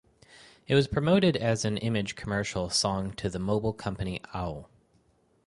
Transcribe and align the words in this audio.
It 0.67 0.73
was 0.73 0.87
promoted 0.87 1.37
as 1.37 1.63
an 1.63 1.77
image 1.77 2.15
commercial 2.15 2.71
song 2.71 3.11
to 3.17 3.29
the 3.29 3.37
mobile 3.37 3.71
company 3.71 4.19
au. 4.33 4.65